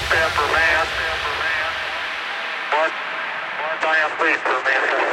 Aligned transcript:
peppermint, 0.00 0.88
but, 2.70 2.92
but 2.92 3.80
I 3.88 3.96
am 4.04 4.10
pleased 4.18 4.40
for 4.40 4.60
me. 5.00 5.05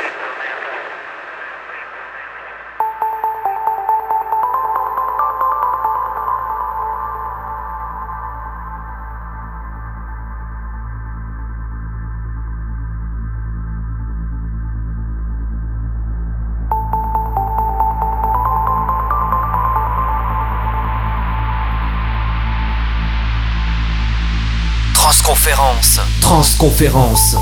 Transconférence. 26.21 27.35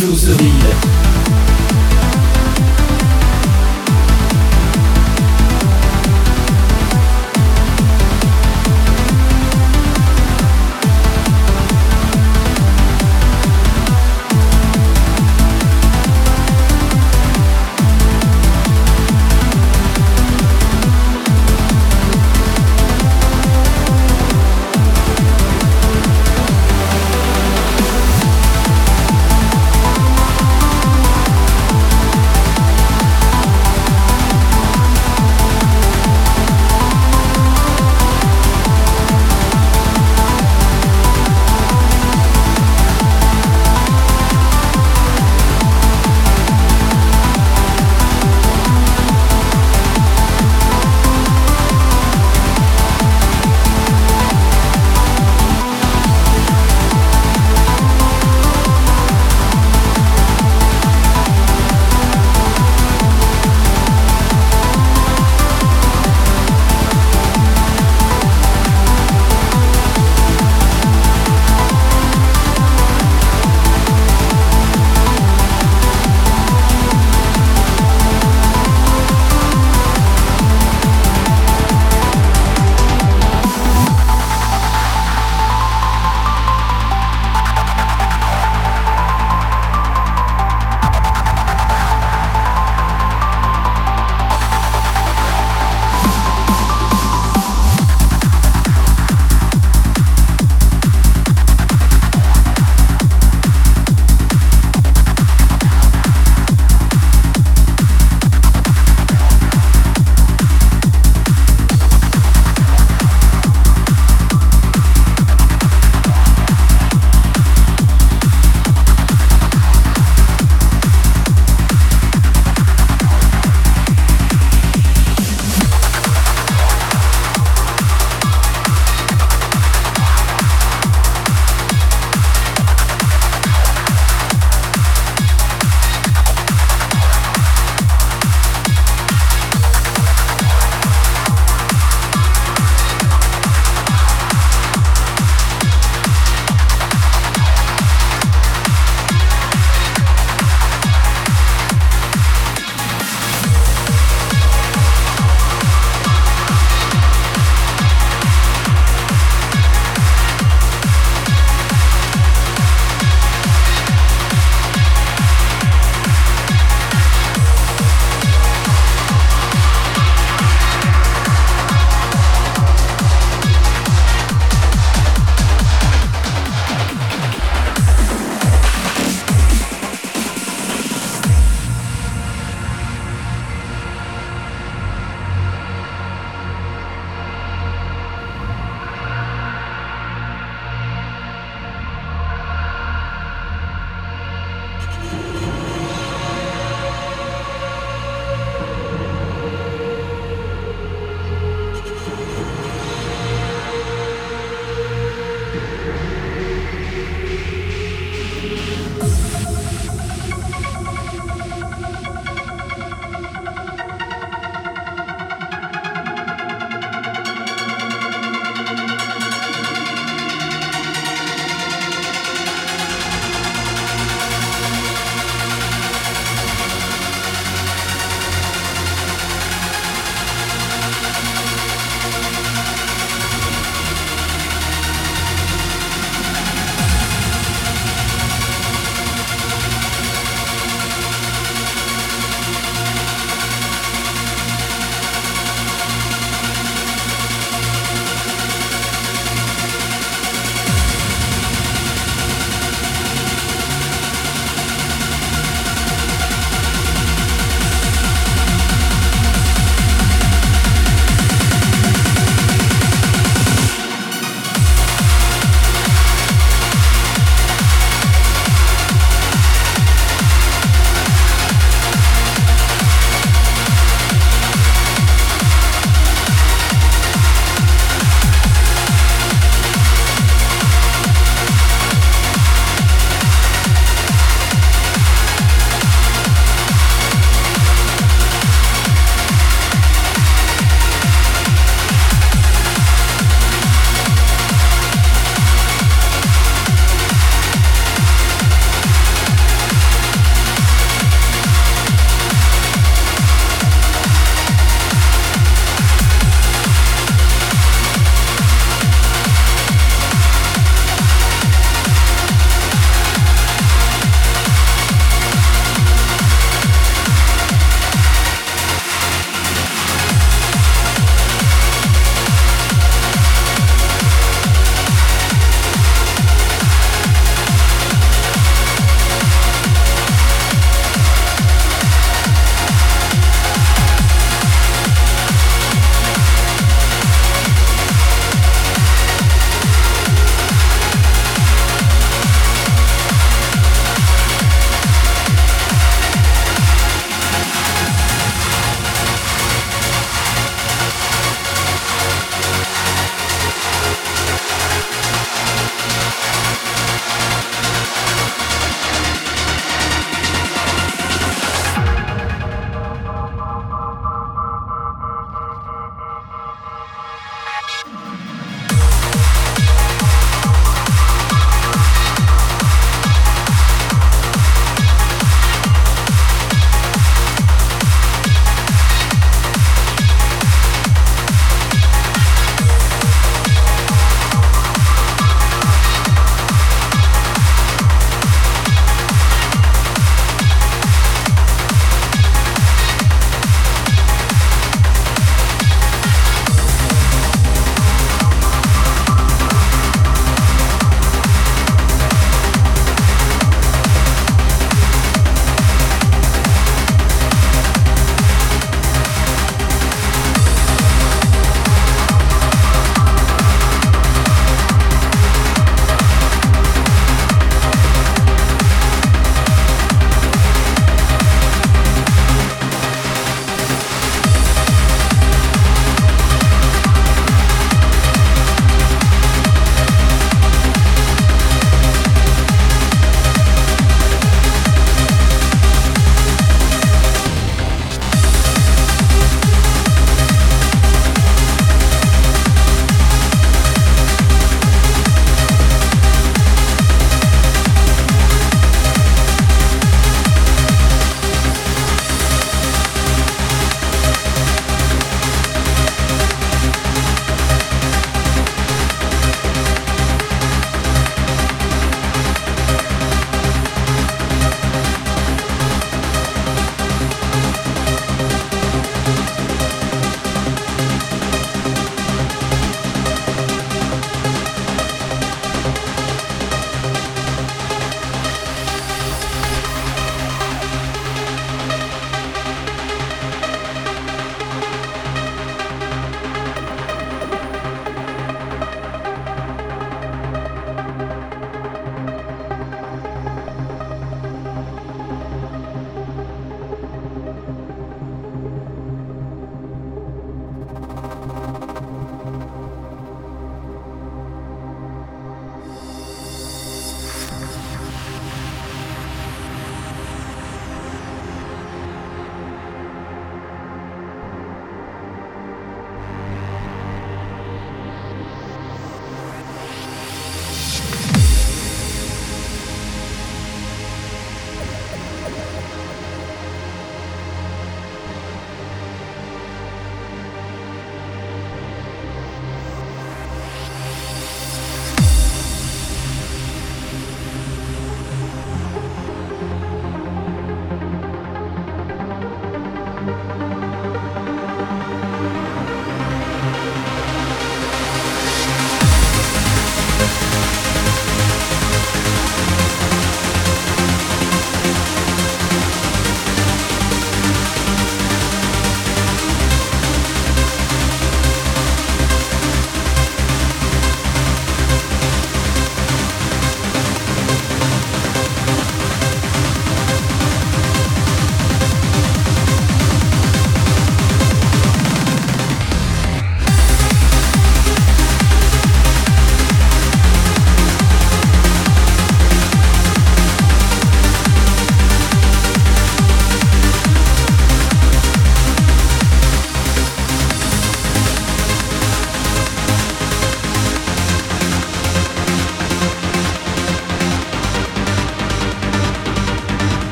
Exclusivité 0.00 0.97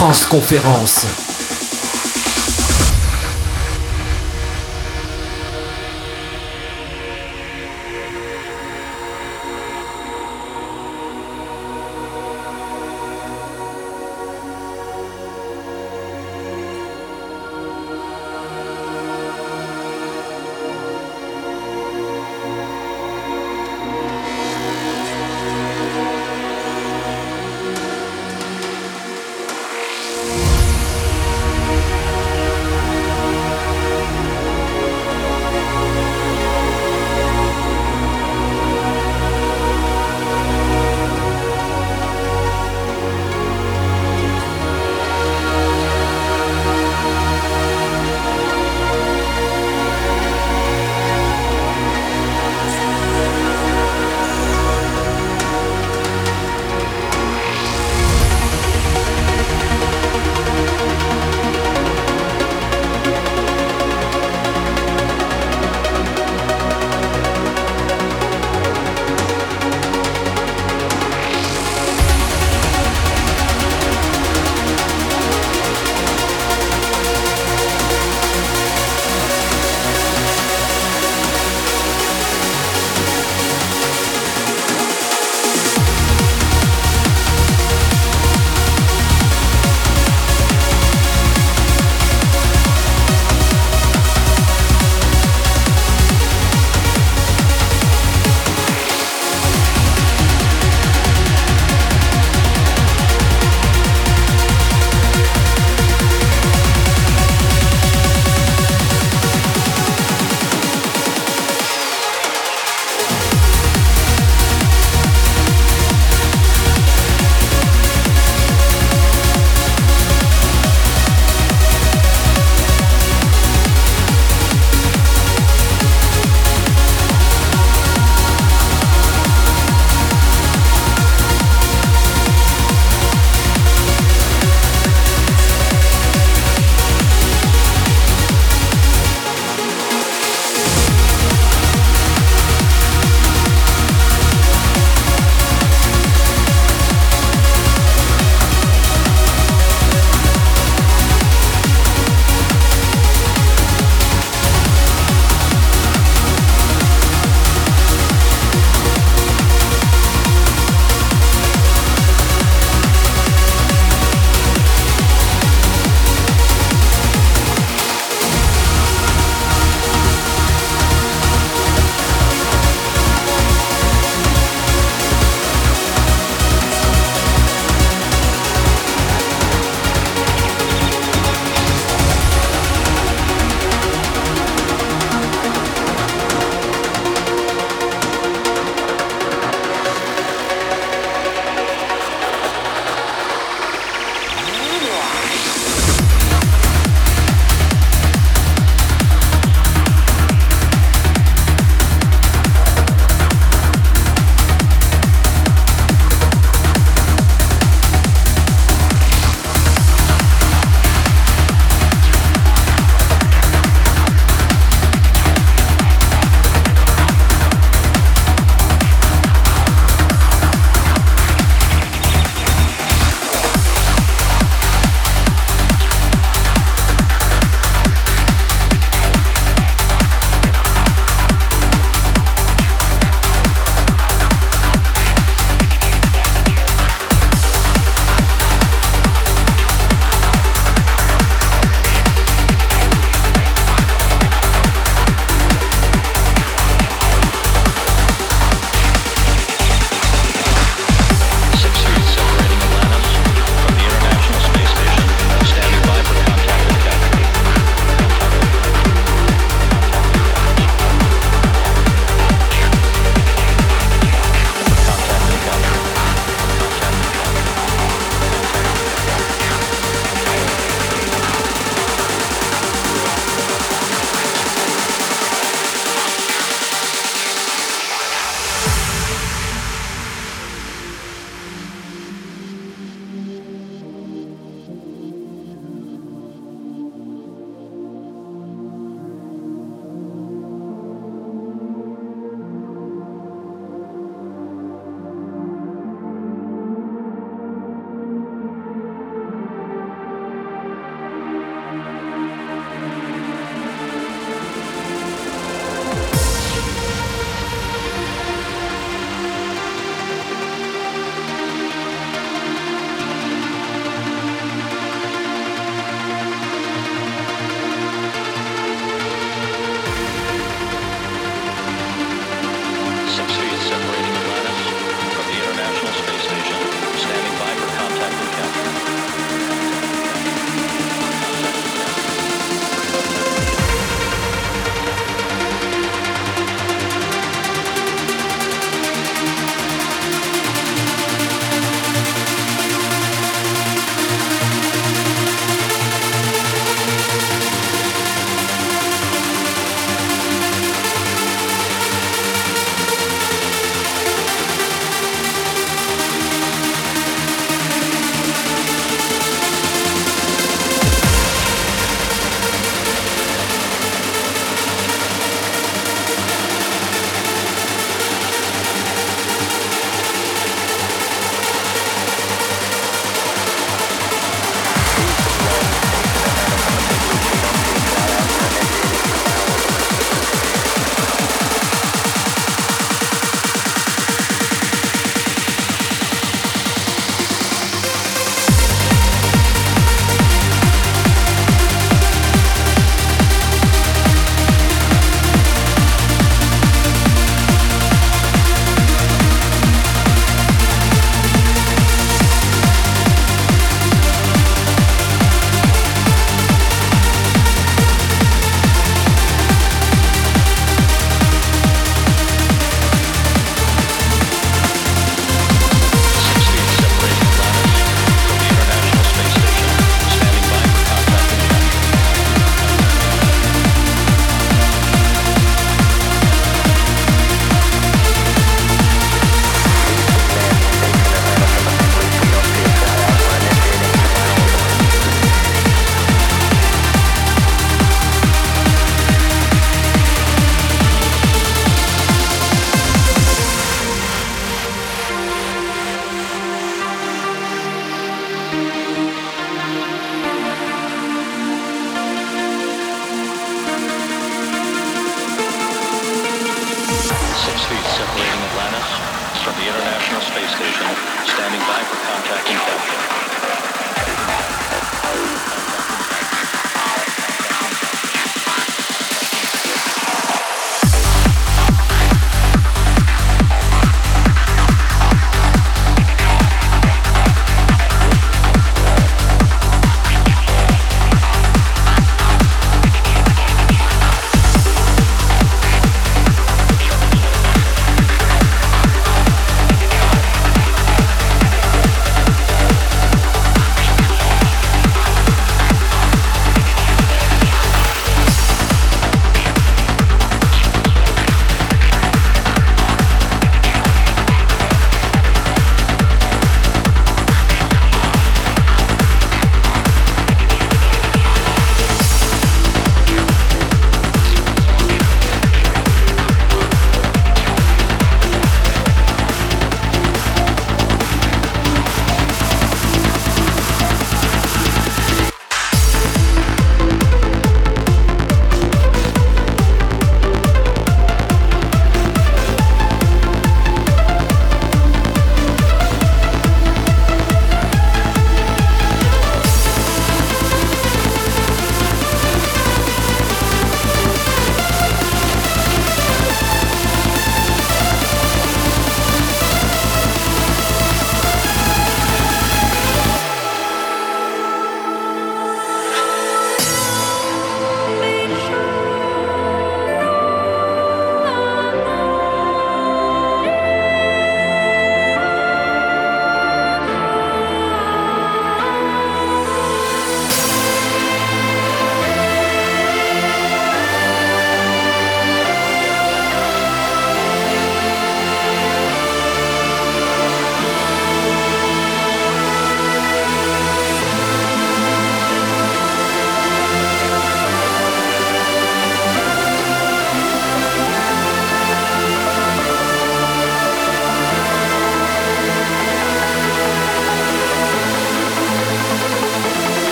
Transconférence. 0.00 1.29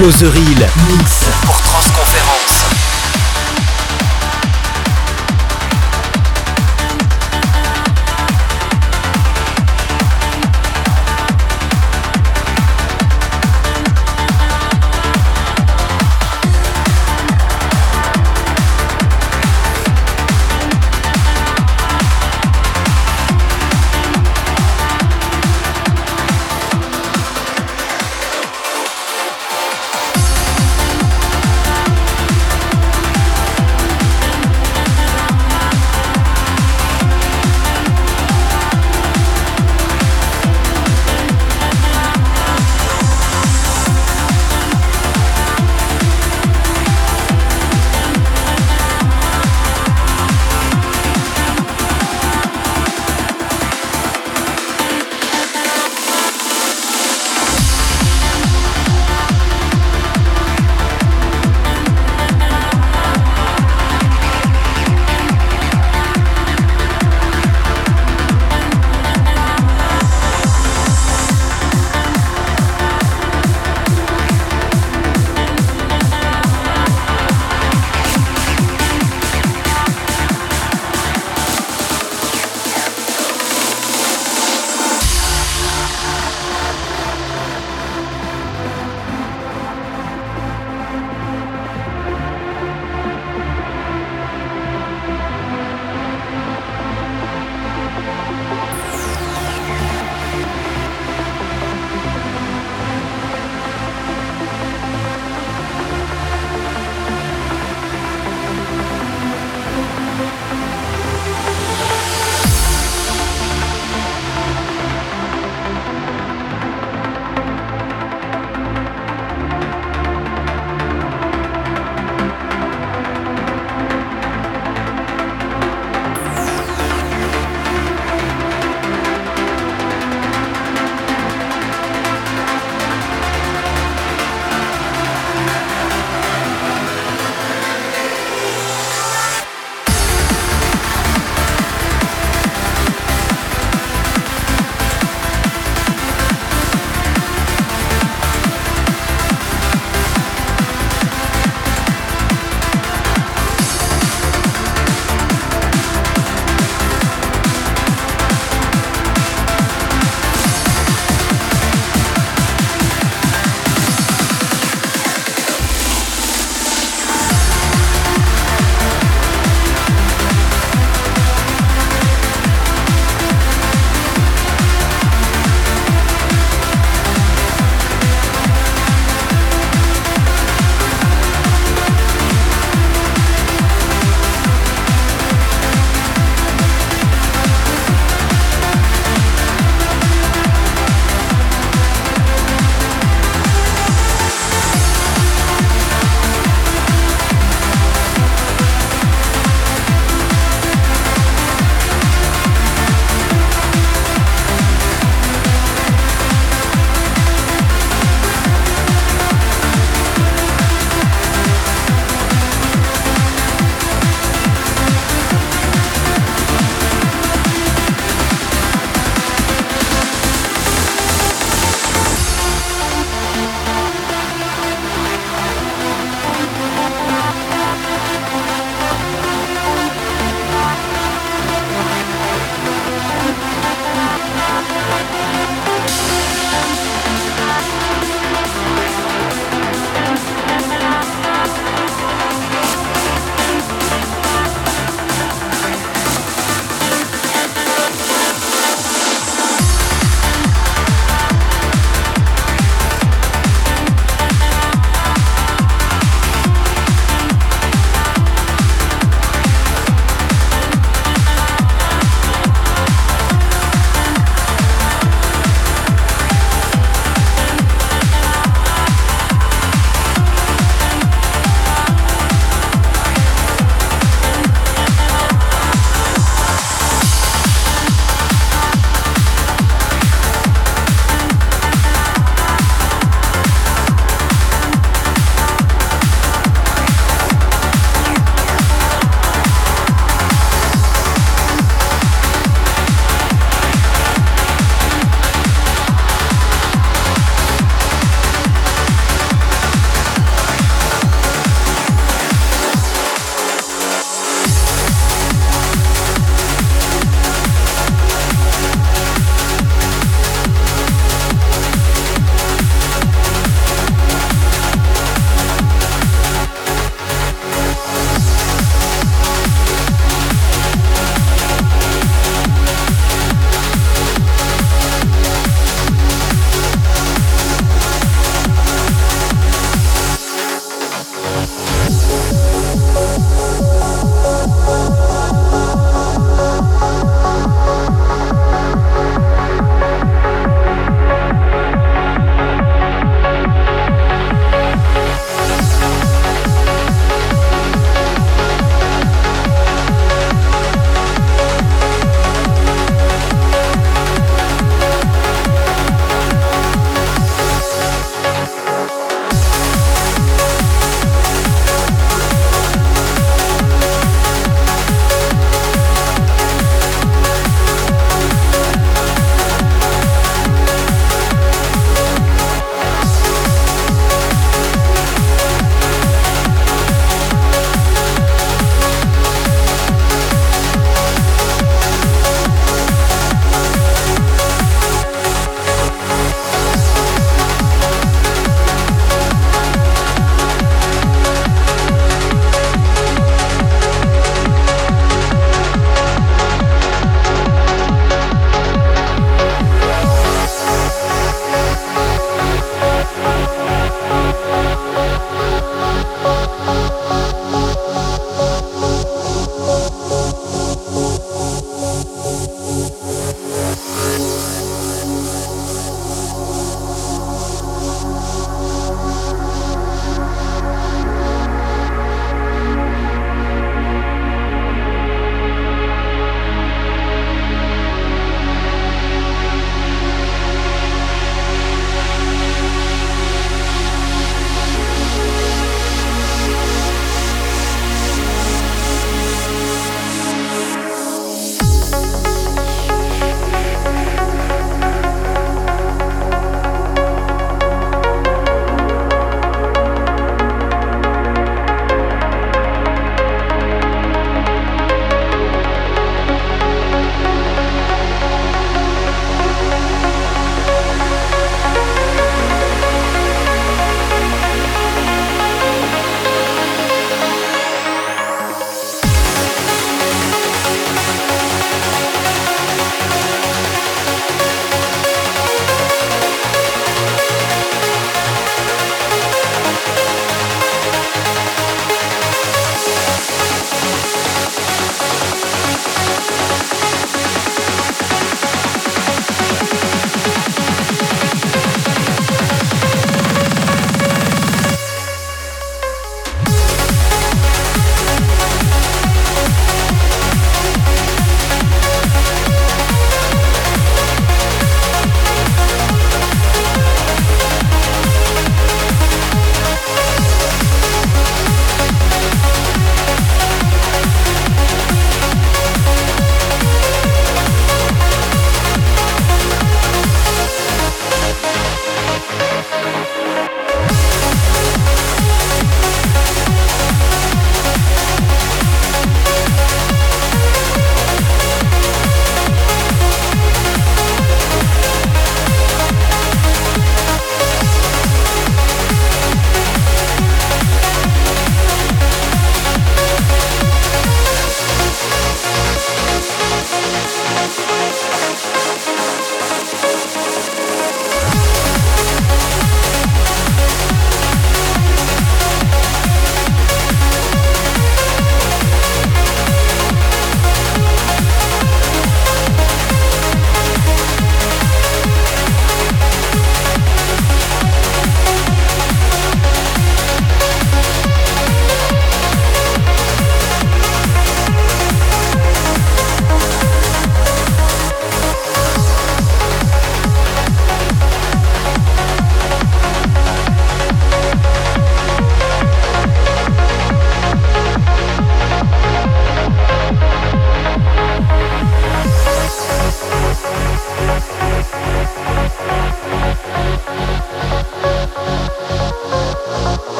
Flozzeril 0.00 0.66
Mix. 0.88 1.28
pour 1.42 1.69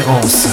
Transconférence. 0.00 0.49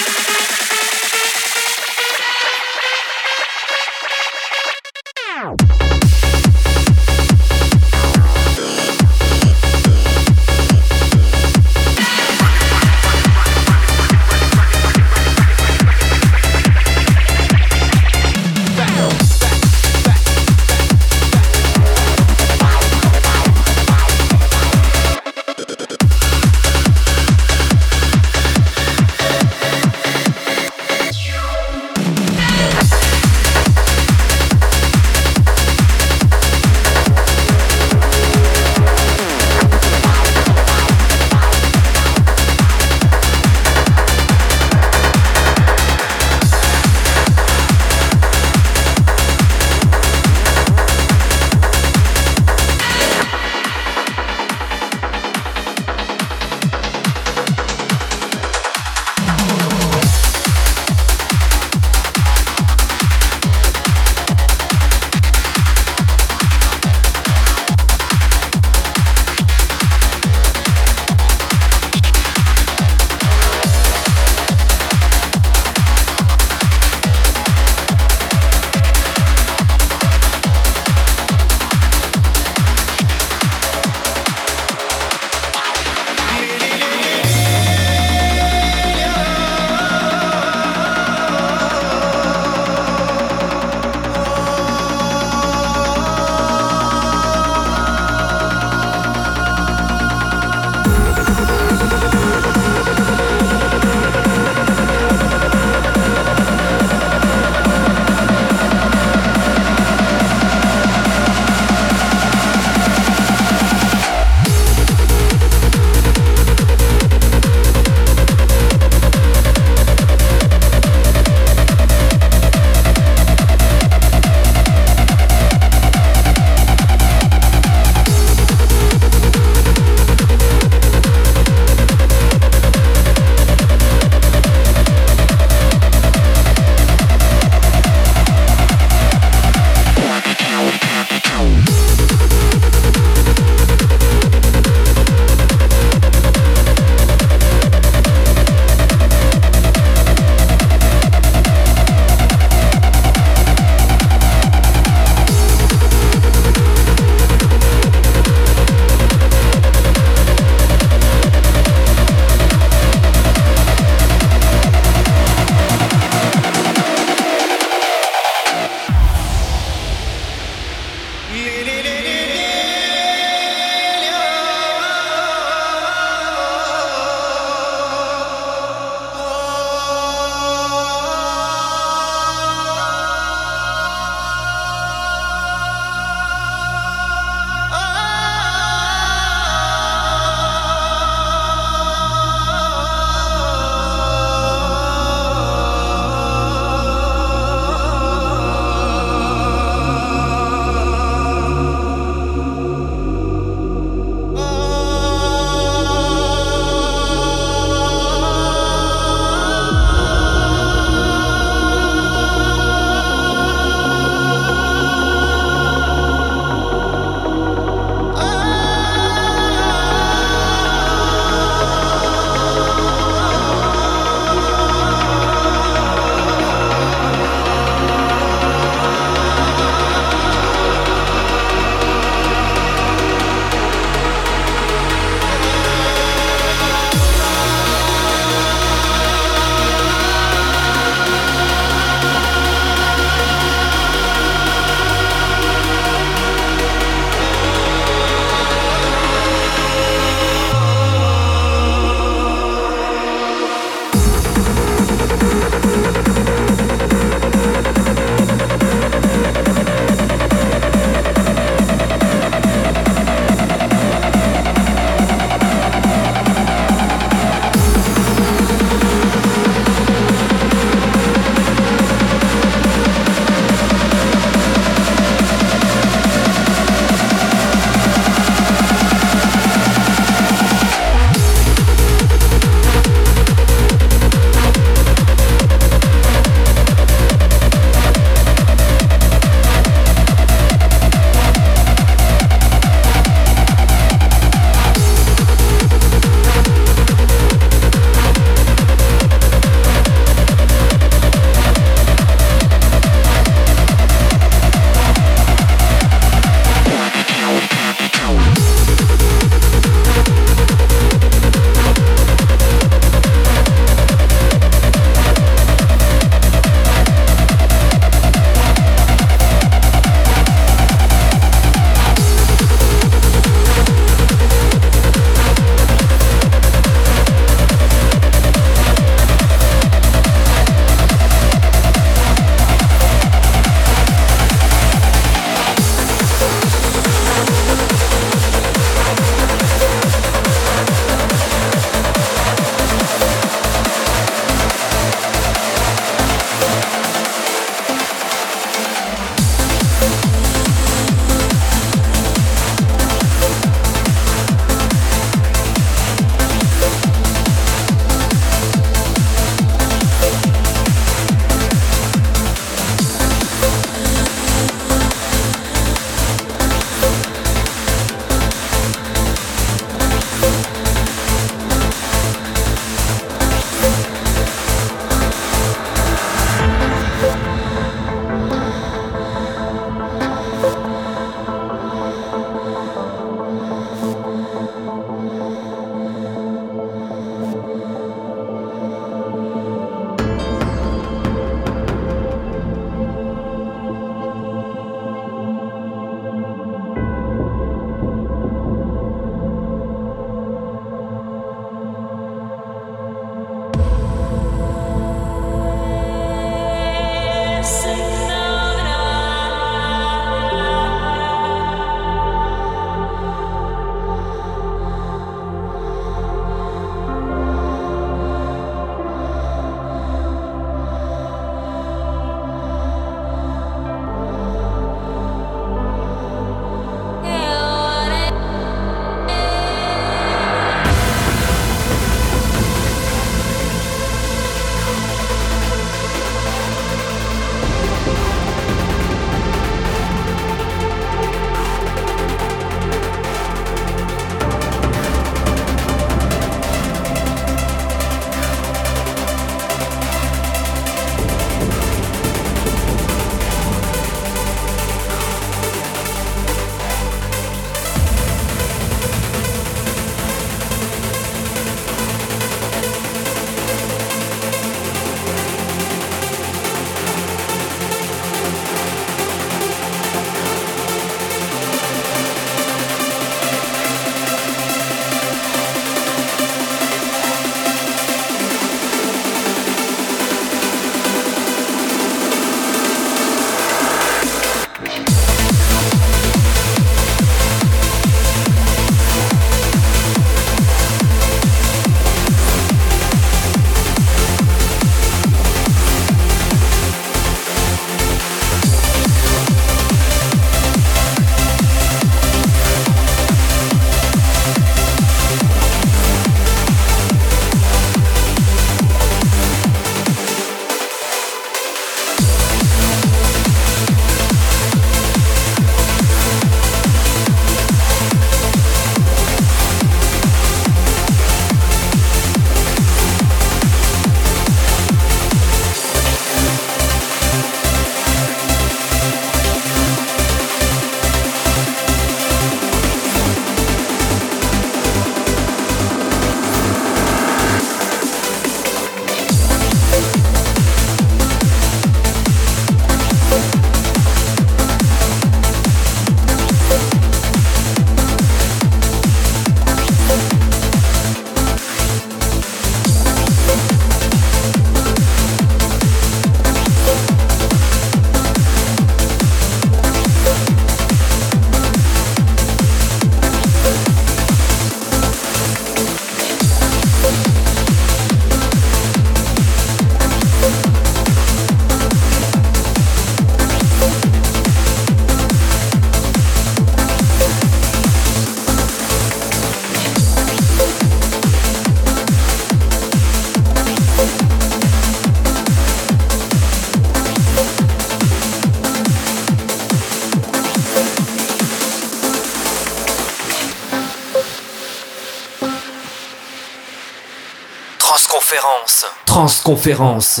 Transconférence. 599.06 600.00